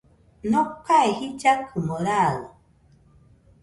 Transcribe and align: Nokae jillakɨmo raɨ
Nokae 0.51 1.07
jillakɨmo 1.19 1.95
raɨ 2.07 2.35